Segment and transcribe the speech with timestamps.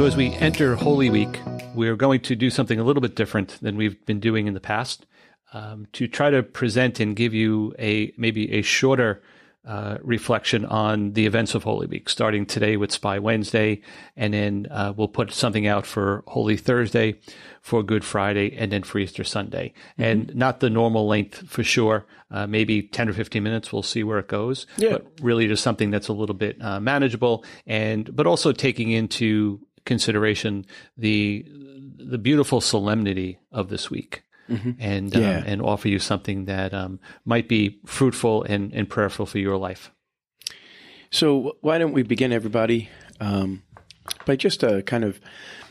[0.00, 1.42] So, as we enter Holy Week,
[1.74, 4.58] we're going to do something a little bit different than we've been doing in the
[4.60, 5.04] past
[5.52, 9.22] um, to try to present and give you a maybe a shorter
[9.66, 13.82] uh, reflection on the events of Holy Week, starting today with Spy Wednesday,
[14.16, 17.20] and then uh, we'll put something out for Holy Thursday,
[17.60, 19.74] for Good Friday, and then for Easter Sunday.
[19.98, 20.02] Mm-hmm.
[20.02, 23.70] And not the normal length for sure, uh, maybe 10 or 15 minutes.
[23.70, 24.66] We'll see where it goes.
[24.78, 24.92] Yeah.
[24.92, 29.60] But really just something that's a little bit uh, manageable and, but also taking into
[29.84, 30.66] consideration
[30.96, 31.44] the
[31.96, 34.22] the beautiful solemnity of this week.
[34.48, 34.70] Mm-hmm.
[34.80, 35.38] And yeah.
[35.38, 39.56] um, and offer you something that um, might be fruitful and, and prayerful for your
[39.56, 39.92] life.
[41.12, 42.88] So why don't we begin, everybody,
[43.20, 43.62] um,
[44.26, 45.20] by just uh, kind of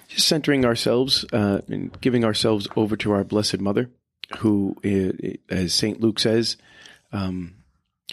[0.07, 3.89] just centering ourselves uh, and giving ourselves over to our Blessed Mother,
[4.37, 4.75] who,
[5.49, 6.55] as Saint Luke says,
[7.11, 7.55] um,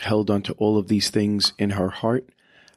[0.01, 2.29] held onto all of these things in her heart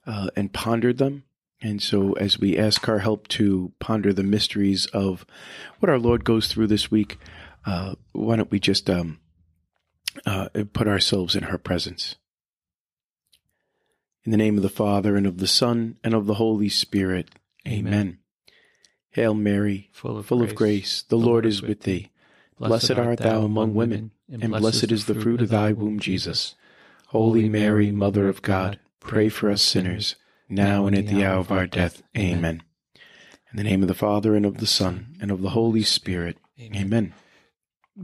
[0.05, 1.23] uh, and pondered them
[1.61, 5.25] and so, as we ask our help to ponder the mysteries of
[5.79, 7.17] what our Lord goes through this week,
[7.65, 9.19] uh, why don't we just um,
[10.25, 12.15] uh, put ourselves in her presence?
[14.23, 17.29] In the name of the Father, and of the Son, and of the Holy Spirit.
[17.67, 17.93] Amen.
[17.93, 18.19] Amen.
[19.11, 22.09] Hail Mary, full of, full grace, of grace, the, the Lord, Lord is with thee.
[22.57, 26.55] Blessed, art thou among women, and, and blessed is the fruit of thy womb, Jesus.
[27.07, 30.15] Holy Mary, Mother of God, pray for us sinners
[30.49, 32.01] now and at the hour of our death.
[32.17, 32.63] Amen.
[33.51, 36.37] In the name of the Father, and of the Son, and of the Holy Spirit.
[36.59, 37.13] Amen.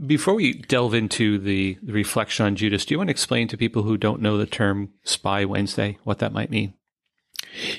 [0.06, 3.56] Before we delve into the, the reflection on Judas, do you want to explain to
[3.56, 6.74] people who don't know the term Spy Wednesday what that might mean?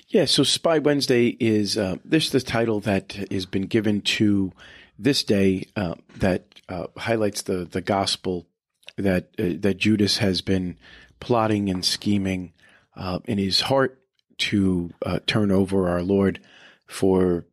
[0.08, 4.52] Yeah, so Spy Wednesday is uh, this the title that has been given to
[4.98, 8.48] this day uh, that uh, highlights the the gospel
[8.98, 10.78] that uh, that Judas has been
[11.20, 12.54] plotting and scheming
[12.96, 14.00] uh, in his heart
[14.38, 16.40] to uh, turn over our Lord
[16.86, 17.46] for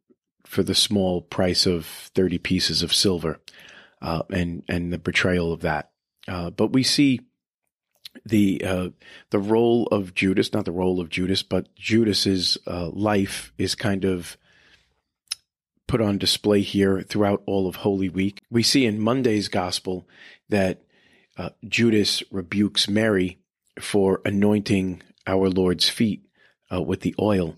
[0.45, 3.41] for the small price of thirty pieces of silver,
[4.03, 5.91] uh, and and the betrayal of that.
[6.29, 7.21] Uh, but we see
[8.25, 8.89] the uh,
[9.31, 14.05] the role of Judas, not the role of Judas, but Judas's uh, life is kind
[14.05, 14.37] of
[15.87, 18.41] put on display here throughout all of Holy Week.
[18.51, 20.09] We see in Monday's Gospel
[20.49, 20.83] that
[21.37, 23.39] uh, Judas rebukes Mary
[23.79, 26.25] for anointing our Lord's feet
[26.73, 27.57] uh, with the oil.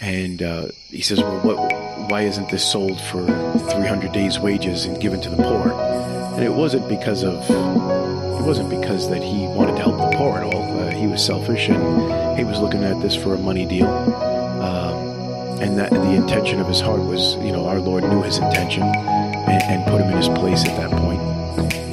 [0.00, 5.00] And uh, he says, well, what, why isn't this sold for 300 days' wages and
[5.00, 5.72] given to the poor?
[6.34, 10.38] And it wasn't because of, it wasn't because that he wanted to help the poor
[10.38, 10.78] at all.
[10.78, 13.88] Uh, he was selfish and he was looking at this for a money deal.
[13.88, 15.08] Um,
[15.60, 18.84] and that the intention of his heart was, you know, our Lord knew his intention
[18.84, 21.20] and, and put him in his place at that point.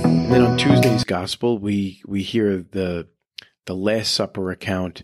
[0.05, 3.07] And then on Tuesday's gospel, we we hear the
[3.66, 5.03] the Last Supper account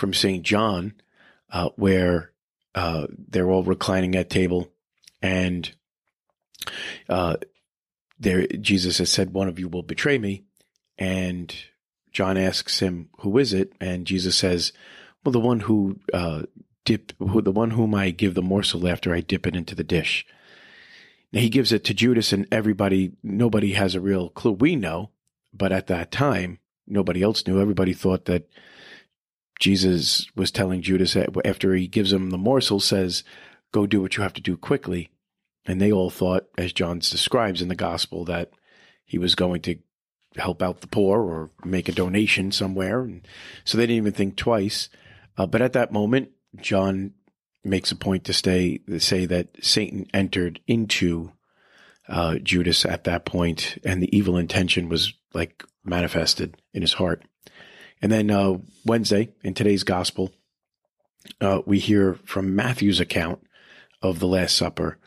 [0.00, 0.42] from St.
[0.42, 0.94] John,
[1.52, 2.32] uh, where
[2.74, 4.72] uh, they're all reclining at table,
[5.20, 5.70] and
[7.08, 7.36] uh,
[8.18, 10.44] there Jesus has said, "One of you will betray me,"
[10.98, 11.54] and
[12.10, 14.72] John asks him, "Who is it?" And Jesus says,
[15.22, 16.44] "Well, the one who uh,
[16.84, 19.84] dip, who, the one whom I give the morsel after I dip it into the
[19.84, 20.26] dish."
[21.32, 24.52] Now he gives it to Judas, and everybody, nobody has a real clue.
[24.52, 25.10] We know,
[25.52, 27.60] but at that time, nobody else knew.
[27.60, 28.48] Everybody thought that
[29.60, 33.22] Jesus was telling Judas after he gives him the morsel, says,
[33.72, 35.10] Go do what you have to do quickly.
[35.66, 38.50] And they all thought, as John describes in the gospel, that
[39.04, 39.76] he was going to
[40.36, 43.02] help out the poor or make a donation somewhere.
[43.02, 43.26] And
[43.64, 44.88] so they didn't even think twice.
[45.36, 47.12] Uh, but at that moment, John
[47.62, 51.32] makes a point to stay to say that Satan entered into
[52.08, 57.22] uh, Judas at that point, and the evil intention was like manifested in his heart.
[58.02, 60.32] And then uh, Wednesday in today's gospel,
[61.40, 63.46] uh, we hear from Matthew's account
[64.02, 64.98] of the Last Supper,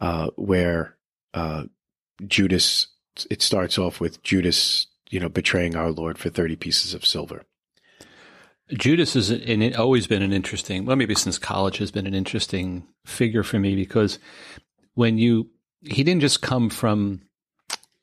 [0.00, 0.96] uh, where
[1.32, 1.64] uh,
[2.26, 2.88] Judas.
[3.30, 7.44] It starts off with Judas, you know, betraying our Lord for thirty pieces of silver.
[8.72, 9.32] Judas has
[9.76, 13.76] always been an interesting, well, maybe since college has been an interesting figure for me
[13.76, 14.18] because
[14.94, 15.50] when you,
[15.82, 17.20] he didn't just come from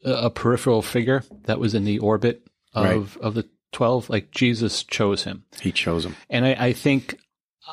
[0.06, 3.24] a, a peripheral figure that was in the orbit of, right.
[3.24, 5.44] of the 12 like jesus chose him.
[5.62, 6.16] He chose him.
[6.30, 7.18] And I, I, think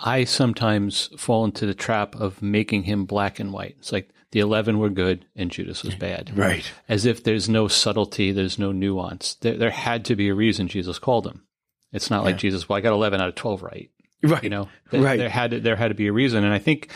[0.05, 3.77] i sometimes fall into the trap of making him black and white.
[3.79, 6.37] It's like the 11 were good and judas was bad.
[6.37, 6.71] Right.
[6.89, 9.35] As if there's no subtlety there's no nuance.
[9.35, 11.45] There, there had to be a reason jesus called him.
[11.93, 13.91] It's not like jesus well i got 11 out of 12 right.
[14.23, 14.43] Right.
[14.43, 14.69] You know?
[14.91, 15.19] There, right.
[15.19, 16.45] there had to, there had to be a reason.
[16.45, 16.91] And i think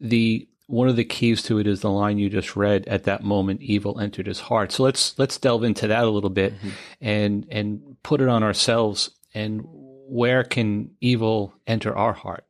[0.00, 3.22] the one of the keys to it is the line you just read at that
[3.22, 6.70] moment evil entered his heart so let's let's delve into that a little bit mm-hmm.
[7.00, 12.44] and and put it on ourselves and where can evil enter our heart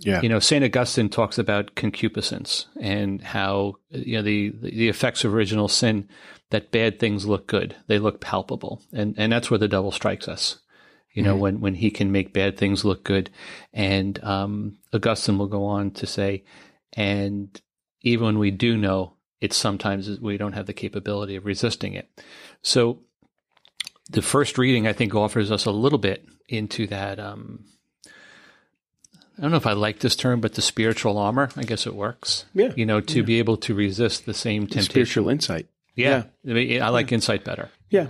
[0.00, 0.22] Yeah.
[0.22, 0.64] You know, St.
[0.64, 6.08] Augustine talks about concupiscence and how, you know, the, the effects of original sin,
[6.50, 7.76] that bad things look good.
[7.86, 8.82] They look palpable.
[8.92, 10.58] And, and that's where the devil strikes us.
[11.12, 13.30] You know, when, when he can make bad things look good.
[13.74, 16.44] And, um, Augustine will go on to say,
[16.94, 17.60] and
[18.02, 22.08] even when we do know, it's sometimes we don't have the capability of resisting it.
[22.62, 23.00] So
[24.10, 27.64] the first reading, I think, offers us a little bit into that, um,
[28.06, 31.48] I don't know if I like this term, but the spiritual armor.
[31.56, 32.44] I guess it works.
[32.52, 32.72] Yeah.
[32.76, 34.90] You know, to be able to resist the same temptation.
[34.90, 35.68] Spiritual insight.
[35.94, 36.24] Yeah.
[36.46, 37.70] I, I like insight better.
[37.88, 38.08] Yeah.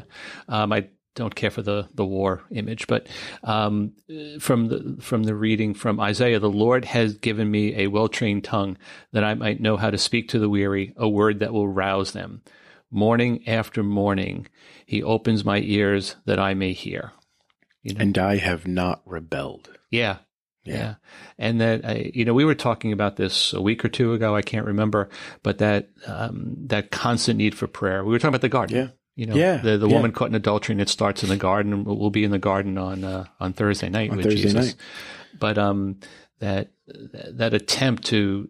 [0.48, 3.06] Um, I don't care for the the war image, but
[3.42, 3.92] um,
[4.38, 8.44] from the from the reading from Isaiah, the Lord has given me a well trained
[8.44, 8.76] tongue
[9.12, 12.12] that I might know how to speak to the weary, a word that will rouse
[12.12, 12.42] them.
[12.90, 14.48] Morning after morning,
[14.86, 17.12] He opens my ears that I may hear.
[17.82, 18.00] You know?
[18.00, 19.70] And I have not rebelled.
[19.90, 20.18] Yeah.
[20.64, 20.96] Yeah.
[21.38, 24.36] And that, I, you know, we were talking about this a week or two ago.
[24.36, 25.08] I can't remember,
[25.42, 28.04] but that, um, that constant need for prayer.
[28.04, 28.76] We were talking about the garden.
[28.76, 28.88] Yeah.
[29.20, 29.94] You know, Yeah, the, the yeah.
[29.94, 32.78] woman caught in adultery and it starts in the garden we'll be in the garden
[32.78, 34.66] on, uh, on Thursday night On with Thursday Jesus.
[34.68, 34.76] night.
[35.38, 36.00] But, um,
[36.38, 38.48] that, that attempt to,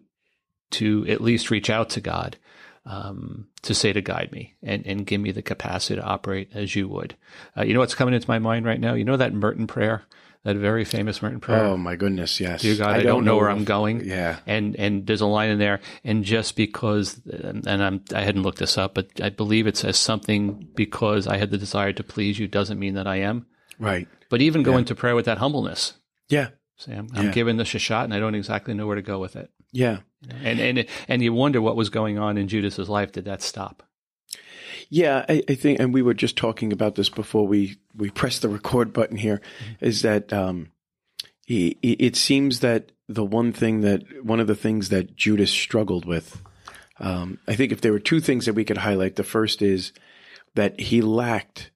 [0.71, 2.37] to at least reach out to God,
[2.85, 6.73] um, to say to guide me and, and give me the capacity to operate as
[6.73, 7.17] you would.
[7.57, 8.93] Uh, you know what's coming into my mind right now?
[8.93, 10.03] You know that Merton prayer,
[10.43, 11.63] that very famous Merton prayer?
[11.63, 12.61] Oh my goodness, yes.
[12.61, 14.03] Dear God, I, don't know where I'm going.
[14.05, 14.37] Yeah.
[14.45, 18.59] And and there's a line in there, and just because, and I'm I hadn't looked
[18.59, 22.39] this up, but I believe it says something because I had the desire to please
[22.39, 23.45] you doesn't mean that I am.
[23.79, 24.07] Right.
[24.29, 25.93] But even go into prayer with that humbleness.
[26.29, 26.49] Yeah.
[26.77, 27.31] Say, I'm, I'm Yeah.
[27.31, 29.51] giving this a shot, and I don't exactly know where to go with it.
[29.71, 29.99] Yeah.
[30.43, 33.11] And and and you wonder what was going on in Judas's life.
[33.11, 33.83] Did that stop?
[34.93, 38.41] Yeah, I, I think, and we were just talking about this before we we pressed
[38.41, 39.39] the record button here.
[39.79, 40.71] Is that um,
[41.47, 46.03] it, it seems that the one thing that one of the things that Judas struggled
[46.05, 46.41] with,
[46.99, 49.93] um, I think, if there were two things that we could highlight, the first is
[50.55, 51.71] that he lacked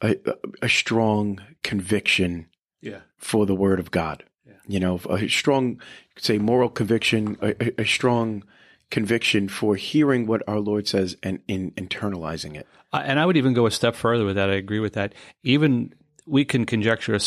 [0.00, 0.16] a,
[0.62, 2.46] a strong conviction
[2.80, 3.00] Yeah.
[3.16, 4.22] for the Word of God.
[4.46, 4.52] Yeah.
[4.68, 5.80] You know, a strong,
[6.16, 8.44] say, moral conviction, a, a- a strong
[8.90, 12.66] conviction for hearing what our Lord says and in internalizing it.
[12.92, 14.50] Uh, And I would even go a step further with that.
[14.50, 15.14] I agree with that.
[15.42, 15.94] Even
[16.26, 17.18] we can conjecture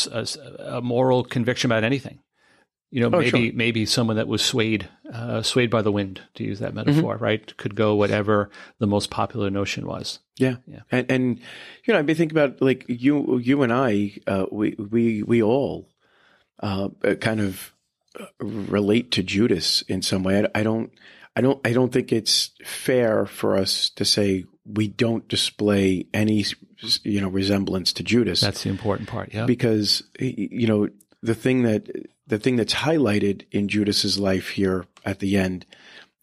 [0.58, 2.18] a moral conviction about anything.
[2.90, 3.56] You know, Oh, maybe sure.
[3.56, 7.56] maybe someone that was swayed uh, swayed by the wind, to use that metaphor, right?
[7.56, 8.50] Could go whatever
[8.80, 10.18] the most popular notion was.
[10.36, 10.80] Yeah, Yeah.
[10.90, 11.40] and and
[11.86, 15.42] you know, I mean, think about like you, you and I, uh, we we we
[15.42, 15.88] all
[16.62, 17.72] uh, uh, kind of
[18.20, 20.44] uh, relate to Judas in some way.
[20.44, 20.92] I, I don't,
[21.34, 26.44] I don't, I don't think it's fair for us to say we don't display any,
[27.02, 28.40] you know, resemblance to Judas.
[28.40, 29.32] That's the important part.
[29.32, 29.46] Yeah.
[29.46, 30.88] because you know
[31.22, 31.88] the thing that
[32.26, 35.66] the thing that's highlighted in Judas's life here at the end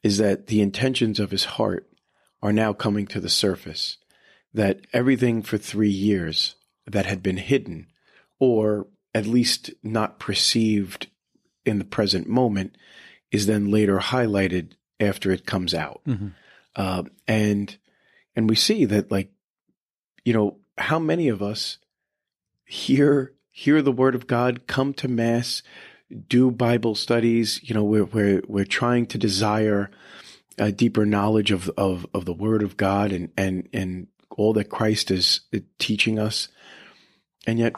[0.04, 1.90] is that the intentions of his heart
[2.42, 3.98] are now coming to the surface
[4.54, 6.56] that everything for 3 years
[6.88, 7.88] that had been hidden
[8.40, 11.08] or at least not perceived
[11.66, 12.76] in the present moment
[13.32, 16.34] is then later highlighted after it comes out Mhm.
[16.76, 17.78] uh, and
[18.36, 19.32] and we see that like
[20.26, 21.78] you know how many of us
[22.66, 25.62] hear hear the word of God, come to mass,
[26.30, 27.60] do Bible studies.
[27.64, 29.90] You know, we're we're we're trying to desire
[30.58, 34.70] a deeper knowledge of of of the word of God and and and all that
[34.70, 35.42] Christ is
[35.80, 36.48] teaching us,
[37.46, 37.74] and yet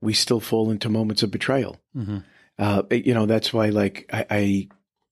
[0.00, 1.80] we still fall into moments of betrayal.
[1.96, 2.24] Mhm.
[2.58, 4.26] Uh, you know, that's why like I.
[4.30, 4.68] I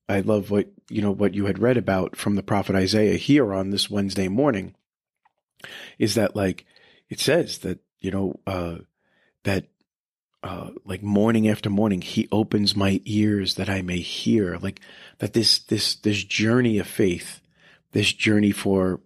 [0.08, 3.54] I love what you know what you had read about from the prophet Isaiah here
[3.54, 4.74] on this Wednesday morning.
[5.98, 6.64] Is that like
[7.08, 8.78] it says that you know uh,
[9.44, 9.66] that
[10.42, 14.80] uh, like morning after morning he opens my ears that I may hear like
[15.18, 17.40] that this this this journey of faith,
[17.92, 19.00] this journey for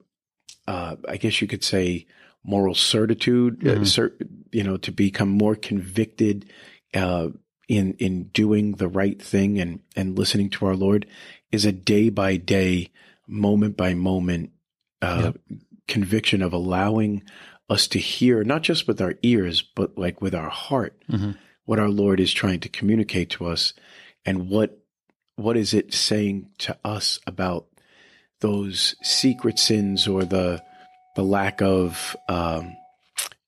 [0.67, 2.07] uh, I guess you could say
[2.43, 3.87] moral certitude, uh, Mhm.
[3.87, 4.17] cer-
[4.53, 6.47] you know, to become more convicted
[6.95, 7.29] uh,
[7.69, 11.07] in in doing the right thing and and listening to our Lord
[11.53, 12.91] is a day by day,
[13.27, 14.51] moment by moment
[15.03, 15.33] uh,
[15.89, 17.23] conviction of allowing
[17.69, 21.37] us to hear not just with our ears but like with our heart Mhm.
[21.65, 23.73] what our Lord is trying to communicate to us
[24.25, 24.79] and what
[25.37, 27.67] what is it saying to us about
[28.41, 30.63] those secret sins or the
[31.17, 32.77] the lack of um,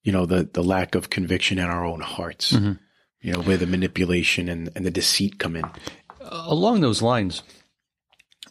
[0.02, 2.78] you know the the lack of conviction in our own hearts Mhm.
[3.20, 5.64] You know where the manipulation and, and the deceit come in
[6.30, 7.42] along those lines,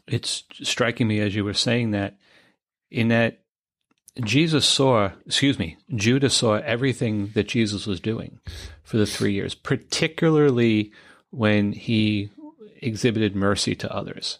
[0.07, 2.17] it's striking me as you were saying that,
[2.89, 3.41] in that
[4.23, 8.39] Jesus saw, excuse me, Judas saw everything that Jesus was doing
[8.83, 10.91] for the three years, particularly
[11.29, 12.29] when he
[12.81, 14.39] exhibited mercy to others.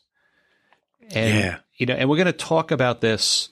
[1.12, 1.58] And Yeah.
[1.76, 3.50] you know, and we're going to talk about this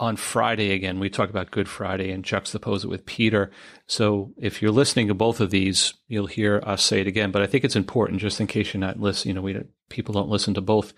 [0.00, 0.98] on Friday again.
[0.98, 3.50] We talk about Good Friday and juxtapose it with Peter.
[3.86, 7.30] So if you're listening to both of these, you'll hear us say it again.
[7.30, 9.30] But I think it's important, just in case you're not listening.
[9.30, 10.94] You know, we don't, people don't listen to both.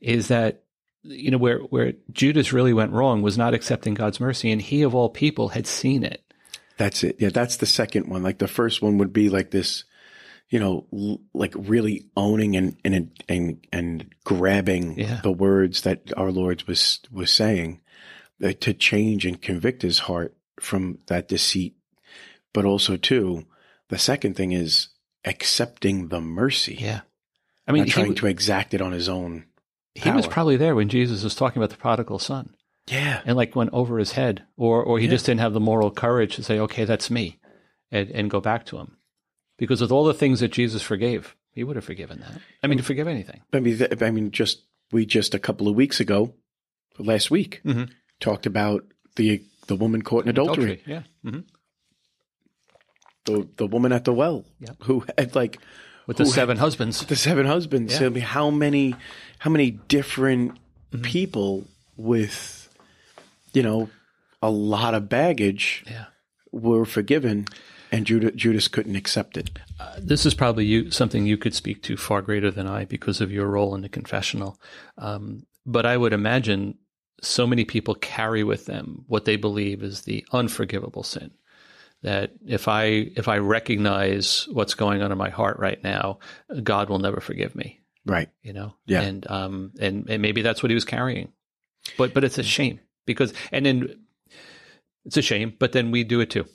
[0.00, 0.62] Is that
[1.02, 4.82] you know where where Judas really went wrong was not accepting God's mercy, and he
[4.82, 6.22] of all people had seen it.
[6.78, 7.16] That's it.
[7.18, 8.22] Yeah, that's the second one.
[8.22, 9.84] Like the first one would be like this,
[10.50, 15.20] you know, l- like really owning and and and and grabbing Yeah.
[15.22, 17.80] the words that our Lord was was saying
[18.40, 21.76] to change and convict his heart from that deceit.
[22.52, 23.46] But also too,
[23.88, 24.88] the second thing is
[25.24, 26.76] accepting the mercy.
[26.80, 27.00] Yeah,
[27.66, 29.44] I mean, not he, trying w- to exact it on his own.
[29.94, 32.54] he was probably there when Jesus was talking about the prodigal son.
[32.88, 33.20] Yeah.
[33.24, 35.10] and like went over his head, or or he Yeah.
[35.10, 37.40] just didn't have the moral courage to say, "Okay, that's me,"
[37.90, 38.96] and and go back to him,
[39.58, 42.40] because with all the things that Jesus forgave, he would have forgiven that.
[42.62, 43.40] I mean, to forgive anything.
[43.52, 44.62] I mean, I mean, just
[44.92, 46.34] we just a couple of weeks ago,
[46.96, 47.90] last week, Mhm.
[48.20, 48.84] Talked about
[49.16, 51.02] the the woman caught in adultery, yeah.
[51.24, 51.40] hmm
[53.24, 54.44] the the woman at the well,
[54.82, 55.58] who had like
[56.06, 57.04] With the seven husbands.
[57.06, 57.98] the seven husbands.
[58.00, 58.06] Yeah.
[58.06, 58.94] I mean, how many
[59.38, 60.58] how many different
[60.92, 61.02] Mm-hmm.
[61.02, 61.64] people
[61.96, 62.68] with
[63.52, 63.90] you know
[64.40, 66.04] a lot of baggage Yeah.
[66.52, 67.46] were forgiven,
[67.90, 69.50] and Judas, Judas couldn't accept it.
[69.98, 73.32] this is probably you, something you could speak to far greater than I because of
[73.32, 74.60] your role in the confessional.
[74.96, 76.78] Um, but I would imagine
[77.22, 81.30] so many people carry with them what they believe is the unforgivable sin.
[82.02, 82.84] That if I
[83.16, 86.18] if I recognize what's going on in my heart right now,
[86.62, 87.80] God will never forgive me.
[88.04, 88.28] Right.
[88.42, 89.00] You know, Yeah.
[89.02, 91.32] and um and, and maybe that's what he was carrying,
[91.96, 93.98] but but it's a shame because and then
[95.04, 96.46] it's a shame, but then we do it too.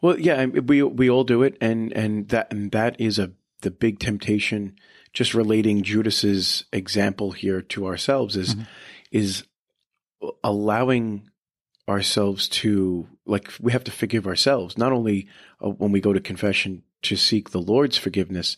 [0.00, 3.70] Well, yeah, we we all do it, and and that and that is a the
[3.70, 4.76] big temptation.
[5.12, 8.66] Just relating Judas's example here to ourselves is Mhm.
[9.12, 9.44] is
[10.44, 11.28] allowing
[11.88, 15.26] ourselves to like we have to forgive ourselves not only
[15.64, 18.56] uh, when we go to confession to seek the Lord's forgiveness,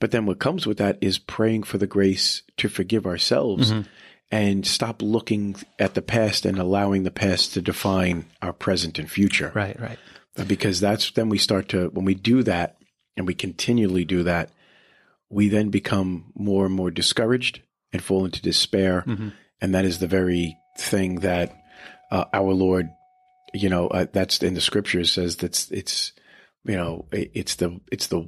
[0.00, 3.86] but then what comes with that is praying for the grace to forgive ourselves Mhm.
[4.30, 9.10] and stop looking at the past and allowing the past to define our present and
[9.10, 9.98] future Right, right.
[10.48, 12.76] because that's then we start to when we do that
[13.16, 14.50] and we continually do that
[15.30, 17.60] we then become more and more discouraged
[17.92, 19.32] and fall into despair Mhm.
[19.60, 21.52] And that is the very thing that
[22.10, 22.88] uh, our lord
[23.52, 26.12] you know uh, that's in the scriptures says that's it's
[26.64, 28.26] you know it- it's the it's the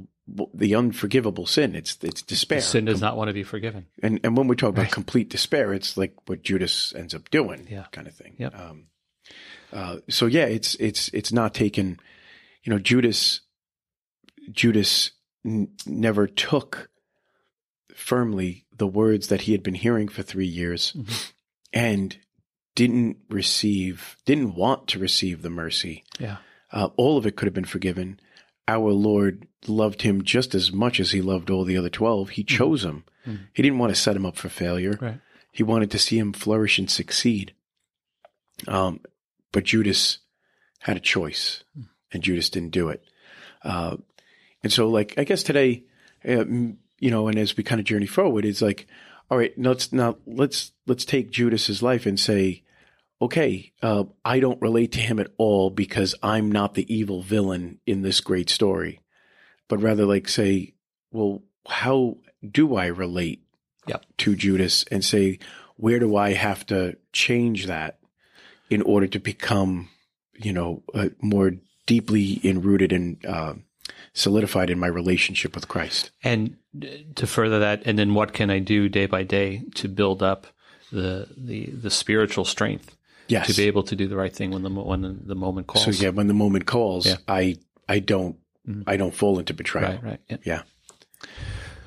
[0.54, 3.87] the unforgivable sin it's it's despair Sin does not want to be forgiven.
[4.02, 4.90] and and when we talk about Right.
[4.92, 7.87] complete despair, it's like what Judas ends up doing, Yeah.
[7.92, 8.35] kind of thing.
[8.38, 8.59] Yep.
[8.59, 8.87] Um,
[9.73, 12.00] uh, so yeah, it's it's it's not taken.
[12.64, 13.40] You know, Judas
[14.50, 15.12] Judas
[15.45, 16.90] n- never took
[17.97, 21.33] firmly the words that he had been hearing for three years, Mhm.
[21.73, 22.19] and
[22.75, 26.05] didn't receive, didn't want to receive the mercy.
[26.21, 26.37] Yeah.
[26.71, 28.21] Uh, all of it could have been forgiven.
[28.69, 32.31] Our Lord loved him just as much as he loved all the other 12.
[32.31, 33.05] He chose him.
[33.26, 33.47] Mhm.
[33.55, 34.99] He didn't want to set him up for failure.
[35.00, 35.21] Right.
[35.53, 37.55] He wanted to see him flourish and succeed.
[38.69, 39.00] Um,
[39.53, 40.19] but Judas
[40.81, 41.65] had a choice,
[42.12, 43.03] and Judas didn't do it.
[43.62, 43.97] Uh,
[44.62, 45.85] and so, like, I guess today,
[46.29, 46.45] uh,
[46.99, 48.87] you know, and as we kind of journey forward, it's like,
[49.31, 52.62] all right, let's now let's let's take Judas's life and say,
[53.21, 57.81] okay, uh, I don't relate to him at all because I'm not the evil villain
[57.87, 59.00] in this great story,
[59.69, 60.75] but rather like say,
[61.11, 63.43] well, how do I relate
[63.88, 64.05] Yep.
[64.19, 65.38] to Judas and say,
[65.76, 68.00] where do I have to change that
[68.69, 69.91] in order to become,
[70.35, 71.53] you know, uh, more
[71.87, 73.55] deeply enrooted and uh,
[74.14, 76.11] solidified in my relationship with Christ?
[76.23, 79.88] And uh, to further that, and then what can I do day by day to
[79.88, 80.47] build up
[80.93, 82.97] the the the spiritual strength
[83.28, 83.49] Yes.
[83.49, 85.85] to be able to do the right thing when the when the moment calls?
[85.85, 87.16] so yeah, when the moment calls, Yeah.
[87.28, 87.57] I
[87.88, 88.37] I don't
[88.69, 88.83] Mhm.
[88.87, 89.93] I don't fall into betrayal.
[89.93, 90.21] Right, right.
[90.28, 90.37] Yeah.
[90.45, 90.62] Yeah.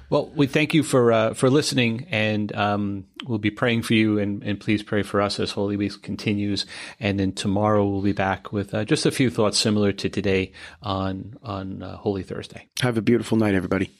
[0.10, 4.18] Well, we thank you for uh, for listening, and um, we'll be praying for you,
[4.18, 6.66] and, and please pray for us as Holy Week continues.
[7.00, 10.52] And then tomorrow we'll be back with uh, just a few thoughts similar to today
[10.82, 12.68] on on uh, Holy Thursday.
[12.82, 13.92] Have a beautiful night, everybody.